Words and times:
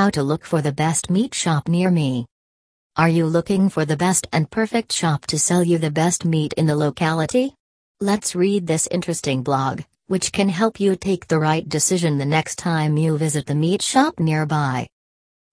How 0.00 0.08
to 0.08 0.22
look 0.22 0.46
for 0.46 0.62
the 0.62 0.72
best 0.72 1.10
meat 1.10 1.34
shop 1.34 1.68
near 1.68 1.90
me. 1.90 2.24
Are 2.96 3.10
you 3.10 3.26
looking 3.26 3.68
for 3.68 3.84
the 3.84 3.98
best 3.98 4.26
and 4.32 4.50
perfect 4.50 4.92
shop 4.92 5.26
to 5.26 5.38
sell 5.38 5.62
you 5.62 5.76
the 5.76 5.90
best 5.90 6.24
meat 6.24 6.54
in 6.54 6.64
the 6.64 6.74
locality? 6.74 7.54
Let's 8.00 8.34
read 8.34 8.66
this 8.66 8.86
interesting 8.86 9.42
blog, 9.42 9.82
which 10.06 10.32
can 10.32 10.48
help 10.48 10.80
you 10.80 10.96
take 10.96 11.28
the 11.28 11.38
right 11.38 11.68
decision 11.68 12.16
the 12.16 12.24
next 12.24 12.56
time 12.56 12.96
you 12.96 13.18
visit 13.18 13.44
the 13.44 13.54
meat 13.54 13.82
shop 13.82 14.18
nearby. 14.18 14.88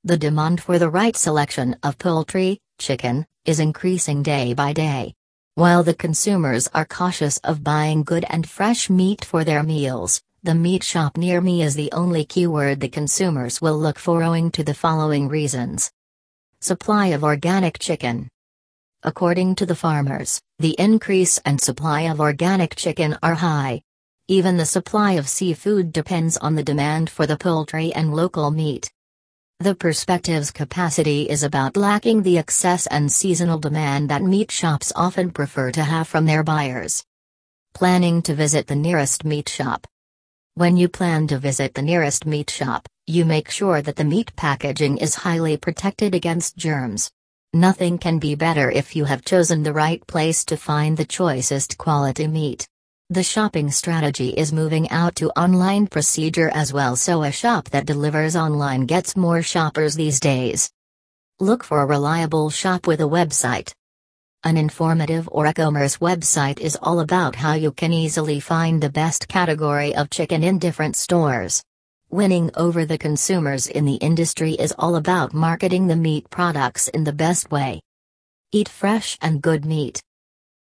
The 0.05 0.17
demand 0.17 0.61
for 0.61 0.79
the 0.79 0.89
right 0.89 1.17
selection 1.17 1.75
of 1.83 1.97
poultry, 1.97 2.57
chicken, 2.79 3.25
is 3.43 3.59
increasing 3.59 4.23
day 4.23 4.53
by 4.53 4.71
day. 4.71 5.13
While 5.55 5.83
the 5.83 5.93
consumers 6.05 6.69
are 6.73 6.85
cautious 6.85 7.37
of 7.39 7.65
buying 7.65 8.05
good 8.05 8.23
and 8.29 8.47
fresh 8.47 8.89
meat 8.89 9.25
for 9.25 9.43
their 9.43 9.63
meals, 9.63 10.21
the 10.43 10.53
meat 10.53 10.83
shop 10.83 11.17
near 11.17 11.41
me 11.41 11.63
is 11.63 11.75
the 11.75 11.91
only 11.91 12.23
keyword 12.23 12.79
the 12.79 12.87
consumers 12.87 13.59
will 13.59 13.77
look 13.77 13.97
for 13.97 14.21
owing 14.21 14.51
to 14.51 14.63
the 14.63 14.73
following 14.73 15.27
reasons. 15.27 15.91
Supply 16.61 17.07
of 17.07 17.23
organic 17.23 17.79
chicken. 17.79 18.29
According 19.03 19.55
to 19.55 19.65
the 19.65 19.75
farmers, 19.75 20.39
the 20.59 20.75
increase 20.79 21.39
and 21.39 21.59
supply 21.59 22.01
of 22.01 22.19
organic 22.19 22.75
chicken 22.75 23.17
are 23.23 23.33
high. 23.33 23.81
Even 24.27 24.57
the 24.57 24.65
supply 24.65 25.13
of 25.13 25.27
seafood 25.27 25.91
depends 25.91 26.37
on 26.37 26.55
the 26.55 26.63
demand 26.63 27.09
for 27.09 27.25
the 27.25 27.37
poultry 27.37 27.91
and 27.93 28.13
local 28.13 28.51
meat. 28.51 28.91
The 29.59 29.73
perspective's 29.73 30.51
capacity 30.51 31.29
is 31.29 31.41
about 31.41 31.75
lacking 31.75 32.21
the 32.21 32.37
excess 32.37 32.85
and 32.87 33.11
seasonal 33.11 33.57
demand 33.57 34.09
that 34.09 34.21
meat 34.21 34.51
shops 34.51 34.93
often 34.95 35.31
prefer 35.31 35.71
to 35.71 35.83
have 35.83 36.07
from 36.07 36.25
their 36.25 36.43
buyers. 36.43 37.03
Planning 37.73 38.21
to 38.23 38.35
visit 38.35 38.67
the 38.67 38.75
nearest 38.75 39.25
meat 39.25 39.49
shop. 39.49 39.87
When 40.57 40.75
you 40.75 40.89
plan 40.89 41.27
to 41.27 41.37
visit 41.37 41.75
the 41.75 41.83
nearest 41.83 42.25
meat 42.25 42.49
shop, 42.49 42.87
you 43.05 43.25
make 43.25 43.51
sure 43.51 43.79
that 43.83 43.95
the 43.95 44.03
meat 44.03 44.35
packaging 44.35 44.97
is 44.97 45.13
highly 45.13 45.55
protected 45.55 46.15
against 46.15 46.57
germs. 46.57 47.11
Nothing 47.53 47.99
can 47.99 48.17
be 48.17 48.33
better 48.33 48.71
if 48.71 48.95
you 48.95 49.05
have 49.05 49.23
chosen 49.23 49.61
the 49.61 49.71
right 49.71 50.01
place 50.07 50.43
to 50.45 50.57
find 50.57 50.97
the 50.97 51.05
choicest 51.05 51.77
quality 51.77 52.25
meat. 52.25 52.67
The 53.11 53.21
shopping 53.21 53.69
strategy 53.69 54.29
is 54.29 54.51
moving 54.51 54.89
out 54.89 55.15
to 55.17 55.29
online 55.39 55.85
procedure 55.85 56.49
as 56.49 56.73
well, 56.73 56.95
so 56.95 57.21
a 57.21 57.31
shop 57.31 57.69
that 57.69 57.85
delivers 57.85 58.35
online 58.35 58.87
gets 58.87 59.15
more 59.15 59.43
shoppers 59.43 59.93
these 59.93 60.19
days. 60.19 60.71
Look 61.39 61.63
for 61.63 61.83
a 61.83 61.85
reliable 61.85 62.49
shop 62.49 62.87
with 62.87 63.01
a 63.01 63.03
website. 63.03 63.75
An 64.47 64.55
informative 64.55 65.27
or 65.29 65.45
e-commerce 65.45 65.97
website 65.97 66.61
is 66.61 66.77
all 66.81 67.01
about 67.01 67.35
how 67.35 67.55
you 67.55 67.73
can 67.73 67.91
easily 67.91 68.39
find 68.39 68.81
the 68.81 68.89
best 68.89 69.27
category 69.27 69.93
of 69.93 70.09
chicken 70.09 70.41
in 70.41 70.57
different 70.57 70.95
stores. 70.95 71.61
Winning 72.11 72.49
over 72.55 72.85
the 72.85 72.97
consumers 72.97 73.67
in 73.67 73.83
the 73.83 73.95
industry 73.95 74.53
is 74.53 74.73
all 74.79 74.95
about 74.95 75.33
marketing 75.33 75.87
the 75.87 75.97
meat 75.97 76.29
products 76.29 76.87
in 76.87 77.03
the 77.03 77.11
best 77.11 77.51
way. 77.51 77.81
Eat 78.53 78.69
fresh 78.69 79.17
and 79.21 79.41
good 79.41 79.65
meat. 79.65 80.01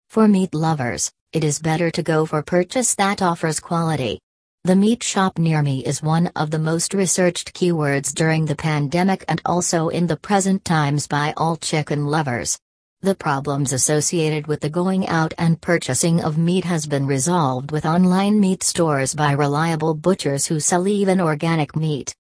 For 0.10 0.28
meat 0.28 0.56
lovers, 0.56 1.12
it 1.32 1.44
is 1.44 1.60
better 1.60 1.92
to 1.92 2.02
go 2.02 2.26
for 2.26 2.42
purchase 2.42 2.96
that 2.96 3.22
offers 3.22 3.60
quality. 3.60 4.20
The 4.64 4.76
meat 4.76 5.04
shop 5.04 5.38
near 5.38 5.62
me 5.62 5.86
is 5.86 6.02
one 6.02 6.32
of 6.36 6.50
the 6.50 6.58
most 6.58 6.96
researched 6.96 7.54
keywords 7.54 8.16
during 8.16 8.48
the 8.48 8.56
pandemic 8.56 9.24
and 9.28 9.44
also 9.46 9.90
in 9.90 10.08
the 10.08 10.18
present 10.18 10.66
times 10.66 11.06
by 11.06 11.36
all 11.38 11.56
chicken 11.56 12.08
lovers. 12.08 12.58
The 13.02 13.16
problems 13.16 13.72
associated 13.72 14.48
with 14.48 14.62
the 14.62 14.70
going 14.70 15.08
out 15.08 15.34
and 15.38 15.62
purchasing 15.62 16.24
of 16.24 16.38
meat 16.38 16.66
has 16.66 16.88
been 16.88 17.06
resolved 17.06 17.72
with 17.72 17.86
online 17.86 18.40
meat 18.40 18.64
stores 18.64 19.14
by 19.14 19.34
reliable 19.34 19.94
butchers 19.94 20.48
who 20.48 20.60
sell 20.60 20.88
even 20.88 21.22
organic 21.22 21.76
meat. 21.76 22.16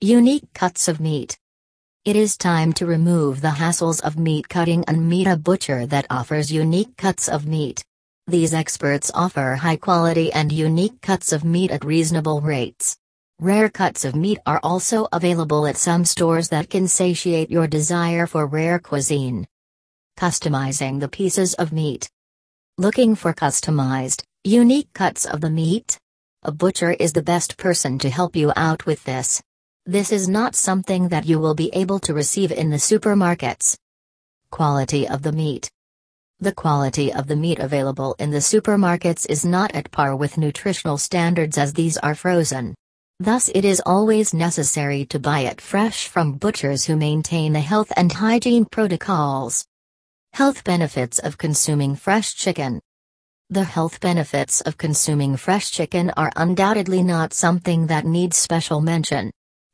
Unique 0.00 0.52
cuts 0.54 0.86
of 0.86 1.00
meat. 1.00 1.38
It 2.04 2.16
is 2.16 2.36
time 2.36 2.72
to 2.74 2.86
remove 2.86 3.40
the 3.40 3.48
hassles 3.48 4.00
of 4.02 4.18
meat 4.18 4.48
cutting 4.48 4.84
and 4.86 5.08
meet 5.08 5.26
a 5.26 5.36
butcher 5.36 5.86
that 5.86 6.06
offers 6.10 6.52
unique 6.52 6.96
cuts 6.96 7.28
of 7.28 7.46
meat. 7.46 7.84
These 8.26 8.54
experts 8.54 9.10
offer 9.14 9.56
high 9.56 9.76
quality 9.76 10.32
and 10.32 10.52
unique 10.52 11.00
cuts 11.00 11.32
of 11.32 11.44
meat 11.44 11.70
at 11.70 11.84
reasonable 11.84 12.40
rates. 12.40 12.96
Rare 13.40 13.68
cuts 13.68 14.04
of 14.04 14.14
meat 14.14 14.38
are 14.46 14.60
also 14.62 15.08
available 15.12 15.66
at 15.66 15.76
some 15.76 16.04
stores 16.04 16.48
that 16.50 16.70
can 16.70 16.86
satiate 16.86 17.50
your 17.50 17.66
desire 17.66 18.26
for 18.28 18.46
rare 18.46 18.78
cuisine. 18.78 19.46
Customizing 20.16 21.00
the 21.00 21.08
pieces 21.08 21.54
of 21.54 21.72
meat. 21.72 22.08
Looking 22.78 23.14
for 23.14 23.32
customized, 23.32 24.22
unique 24.44 24.92
cuts 24.92 25.24
of 25.24 25.40
the 25.40 25.50
meat? 25.50 25.98
A 26.44 26.52
butcher 26.52 26.92
is 26.92 27.12
the 27.12 27.22
best 27.22 27.56
person 27.56 27.98
to 27.98 28.10
help 28.10 28.36
you 28.36 28.52
out 28.54 28.86
with 28.86 29.02
this. 29.04 29.42
This 29.84 30.12
is 30.12 30.28
not 30.28 30.54
something 30.54 31.08
that 31.08 31.26
you 31.26 31.40
will 31.40 31.54
be 31.54 31.70
able 31.74 31.98
to 32.00 32.14
receive 32.14 32.52
in 32.52 32.70
the 32.70 32.76
supermarkets. 32.76 33.76
Quality 34.50 35.08
of 35.08 35.22
the 35.22 35.32
meat. 35.32 35.70
The 36.38 36.52
quality 36.52 37.12
of 37.12 37.26
the 37.26 37.36
meat 37.36 37.58
available 37.58 38.14
in 38.18 38.30
the 38.30 38.38
supermarkets 38.38 39.28
is 39.28 39.44
not 39.44 39.74
at 39.74 39.90
par 39.90 40.14
with 40.14 40.38
nutritional 40.38 40.98
standards 40.98 41.58
as 41.58 41.72
these 41.72 41.98
are 41.98 42.14
frozen. 42.14 42.74
Thus, 43.18 43.48
it 43.54 43.64
is 43.64 43.82
always 43.86 44.34
necessary 44.34 45.04
to 45.06 45.18
buy 45.18 45.40
it 45.40 45.60
fresh 45.60 46.08
from 46.08 46.32
butchers 46.32 46.84
who 46.84 46.96
maintain 46.96 47.52
the 47.52 47.60
health 47.60 47.92
and 47.96 48.10
hygiene 48.10 48.64
protocols. 48.64 49.64
Health 50.34 50.64
benefits 50.64 51.18
of 51.18 51.36
consuming 51.36 51.94
fresh 51.94 52.34
chicken. 52.34 52.80
The 53.50 53.64
health 53.64 54.00
benefits 54.00 54.62
of 54.62 54.78
consuming 54.78 55.36
fresh 55.36 55.70
chicken 55.70 56.10
are 56.16 56.32
undoubtedly 56.36 57.02
not 57.02 57.34
something 57.34 57.88
that 57.88 58.06
needs 58.06 58.38
special 58.38 58.80
mention. 58.80 59.30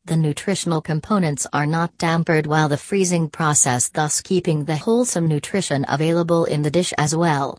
The 0.06 0.16
nutritional 0.16 0.80
components 0.80 1.46
are 1.52 1.64
not 1.64 1.96
tampered 1.96 2.48
while 2.48 2.68
the 2.68 2.76
freezing 2.76 3.30
process, 3.30 3.88
thus 3.88 4.20
keeping 4.20 4.64
the 4.64 4.76
wholesome 4.76 5.28
nutrition 5.28 5.86
available 5.88 6.44
in 6.44 6.62
the 6.62 6.72
dish 6.72 6.92
as 6.98 7.14
well. 7.14 7.56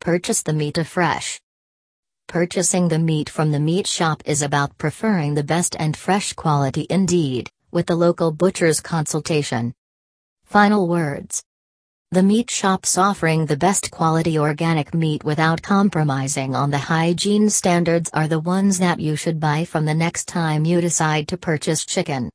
Purchase 0.00 0.42
the 0.42 0.52
meat 0.52 0.78
afresh. 0.78 1.40
Purchasing 2.26 2.88
the 2.88 2.98
meat 2.98 3.30
from 3.30 3.52
the 3.52 3.60
meat 3.60 3.86
shop 3.86 4.20
is 4.26 4.42
about 4.42 4.76
preferring 4.78 5.34
the 5.34 5.44
best 5.44 5.76
and 5.78 5.96
fresh 5.96 6.32
quality 6.32 6.88
indeed, 6.90 7.48
with 7.70 7.86
the 7.86 7.94
local 7.94 8.32
butcher's 8.32 8.80
consultation. 8.80 9.72
Final 10.44 10.88
words 10.88 11.44
the 12.12 12.22
meat 12.24 12.50
shops 12.50 12.98
offering 12.98 13.46
the 13.46 13.56
best 13.56 13.88
quality 13.92 14.36
organic 14.36 14.92
meat 14.92 15.22
without 15.22 15.62
compromising 15.62 16.56
on 16.56 16.68
the 16.68 16.84
hygiene 16.92 17.48
standards 17.48 18.10
are 18.12 18.26
the 18.26 18.40
ones 18.40 18.80
that 18.80 18.98
you 18.98 19.14
should 19.14 19.38
buy 19.38 19.64
from 19.64 19.84
the 19.84 19.94
next 19.94 20.26
time 20.26 20.64
you 20.64 20.80
decide 20.80 21.28
to 21.28 21.36
purchase 21.36 21.84
chicken. 21.84 22.28